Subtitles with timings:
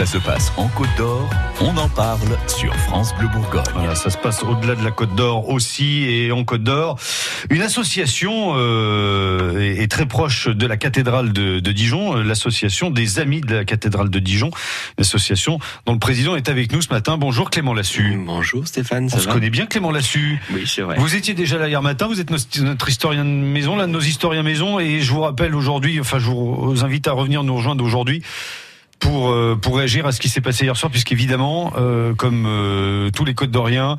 [0.00, 1.28] Ça se passe en Côte d'Or,
[1.60, 3.64] on en parle sur France Bleu Bourgogne.
[3.74, 6.98] Voilà, ça se passe au-delà de la Côte d'Or aussi et en Côte d'Or.
[7.50, 12.88] Une association euh, est, est très proche de la cathédrale de, de Dijon, euh, l'association
[12.88, 14.50] des Amis de la cathédrale de Dijon,
[14.96, 17.18] l'association dont le président est avec nous ce matin.
[17.18, 18.18] Bonjour Clément Lassu.
[18.24, 20.40] Bonjour Stéphane, ça On se connaît bien Clément Lassu.
[20.54, 20.96] Oui, c'est vrai.
[20.98, 23.92] Vous étiez déjà là hier matin, vous êtes notre, notre historien de maison, l'un de
[23.92, 27.54] nos historiens maison, et je vous rappelle aujourd'hui, enfin je vous invite à revenir nous
[27.54, 28.22] rejoindre aujourd'hui
[29.00, 33.10] pour euh, pour réagir à ce qui s'est passé hier soir, puisqu'évidemment, euh, comme euh,
[33.10, 33.96] tous les Côtes d'Orient,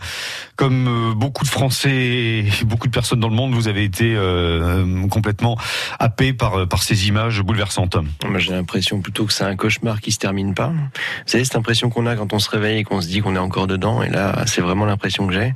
[0.56, 4.14] comme euh, beaucoup de Français et beaucoup de personnes dans le monde, vous avez été
[4.16, 5.58] euh, complètement
[6.00, 7.98] happé par par ces images bouleversantes.
[8.24, 10.68] Moi, J'ai l'impression plutôt que c'est un cauchemar qui se termine pas.
[10.68, 13.36] Vous savez, cette impression qu'on a quand on se réveille et qu'on se dit qu'on
[13.36, 14.04] est encore dedans.
[14.04, 15.54] Et là, c'est vraiment l'impression que j'ai.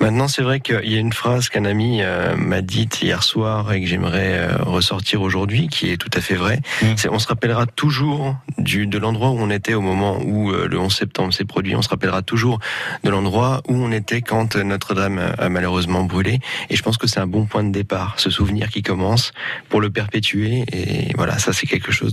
[0.00, 3.72] Maintenant, c'est vrai qu'il y a une phrase qu'un ami euh, m'a dite hier soir
[3.72, 6.60] et que j'aimerais ressortir aujourd'hui, qui est tout à fait vraie.
[6.82, 6.86] Mm.
[6.96, 10.66] C'est on se rappellera toujours du, de l'endroit où on était au moment où euh,
[10.68, 11.74] le 11 septembre s'est produit.
[11.76, 12.58] On se rappellera toujours
[13.02, 16.40] de l'endroit où on était quand Notre-Dame a malheureusement brûlé.
[16.70, 19.32] Et je pense que c'est un bon point de départ, ce souvenir qui commence
[19.68, 20.64] pour le perpétuer.
[20.72, 22.12] Et voilà, ça c'est quelque chose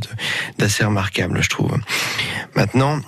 [0.58, 1.76] d'assez remarquable, je trouve.
[2.56, 3.00] Maintenant,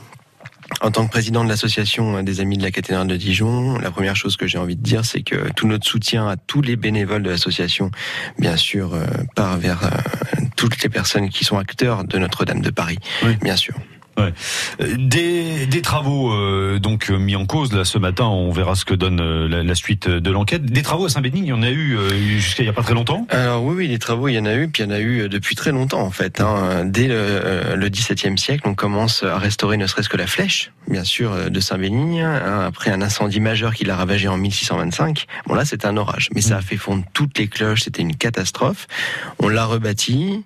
[0.82, 4.16] en tant que président de l'association des Amis de la cathédrale de Dijon, la première
[4.16, 7.24] chose que j'ai envie de dire, c'est que tout notre soutien à tous les bénévoles
[7.24, 7.92] de l'association,
[8.40, 12.70] bien sûr, euh, part vers euh, toutes les personnes qui sont acteurs de Notre-Dame de
[12.70, 13.36] Paris, Oui.
[13.42, 13.74] bien sûr.
[14.20, 14.30] Euh,
[14.80, 18.86] Des, des travaux euh, donc euh, mis en cause là ce matin, on verra ce
[18.86, 20.64] que donne euh, la, la suite de l'enquête.
[20.64, 22.84] Des travaux à Saint-Bénigne, il y en a eu euh, jusqu'à il y a pas
[22.84, 23.26] très longtemps?
[23.32, 25.00] Alors oui, oui, les travaux, il y en a eu, puis il y en a
[25.00, 26.42] eu depuis très longtemps en fait.
[26.42, 26.86] Hein.
[26.86, 31.04] Dès le, le XVIIe siècle, on commence à restaurer ne serait-ce que la flèche, bien
[31.04, 35.26] sûr, de Saint-Bénigne, hein, après un incendie majeur qui l'a ravagé en 1625.
[35.48, 38.16] Bon là, c'est un orage, mais ça a fait fondre toutes les cloches, c'était une
[38.16, 38.86] catastrophe.
[39.40, 40.44] On l'a rebâti.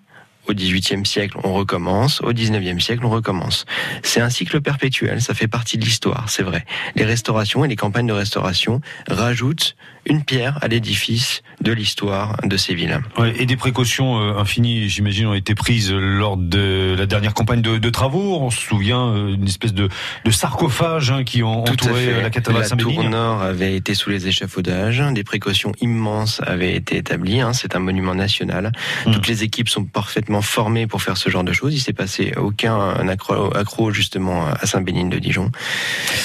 [0.48, 2.22] Au XVIIIe siècle, on recommence.
[2.22, 3.66] Au XIXe siècle, on recommence.
[4.04, 5.22] C'est un cycle perpétuel.
[5.22, 6.66] Ça fait partie de l'histoire, c'est vrai.
[6.96, 9.76] Les restaurations et les campagnes de restauration rajoutent
[10.10, 13.02] une pierre à l'édifice de l'histoire de ces villes.
[13.18, 17.62] Ouais, et des précautions euh, infinies, j'imagine, ont été prises lors de la dernière campagne
[17.62, 18.38] de, de travaux.
[18.40, 19.90] On se souvient euh, d'une espèce de,
[20.24, 24.10] de sarcophage hein, qui ont entouré euh, la cathédrale La tour nord avait été sous
[24.10, 25.04] les échafaudages.
[25.12, 27.42] Des précautions immenses avaient été établies.
[27.42, 27.52] hein.
[27.52, 28.72] C'est un monument national.
[29.06, 29.12] Mm.
[29.12, 31.74] Toutes les équipes sont parfaitement formées pour faire ce genre de choses.
[31.74, 35.52] Il s'est passé aucun accro, accro justement à Saint-Bénigne de Dijon.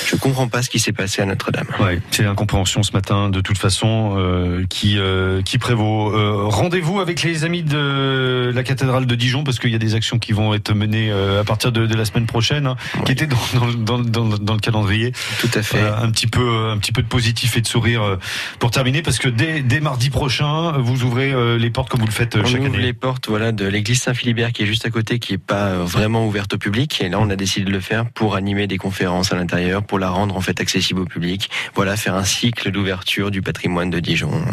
[0.06, 1.66] Je comprends pas ce qui s'est passé à Notre-Dame.
[1.80, 6.12] Ouais, c'est l'incompréhension ce matin, de toute façon, euh, qui euh, qui prévaut.
[6.16, 9.94] Euh, Rendez-vous avec les amis de la cathédrale de Dijon, parce qu'il y a des
[9.94, 13.04] actions qui vont être menées à partir de, de la semaine prochaine, hein, Ouais.
[13.04, 13.36] qui étaient dans,
[13.76, 15.12] dans, dans, dans, dans le calendrier.
[15.40, 15.80] Tout à fait.
[15.80, 18.18] Un petit peu, un petit peu de positif et de sourire
[18.58, 22.12] pour terminer, parce que dès, dès mardi prochain, vous ouvrez les portes comme vous le
[22.12, 22.78] faites On chaque année.
[22.78, 25.84] les portes voilà de l'église Saint-Philibert qui est juste à côté, qui n'est pas euh,
[25.84, 27.00] vraiment ouverte au public.
[27.00, 29.98] Et là, on a décidé de le faire pour animer des conférences à l'intérieur, pour
[29.98, 31.50] la rendre en fait accessible au public.
[31.74, 34.44] Voilà, faire un cycle d'ouverture du patrimoine de Dijon.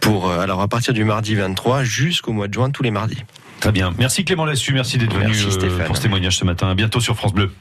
[0.00, 3.22] Pour euh, alors à partir du mardi 23 jusqu'au mois de juin, tous les mardis.
[3.60, 3.92] Très bien.
[3.98, 6.70] Merci Clément Lassu, merci d'être venu euh, Stéphane pour ce témoignage ce matin.
[6.70, 7.52] À bientôt sur France Bleu.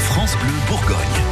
[0.00, 1.23] France Bleu Bourgogne.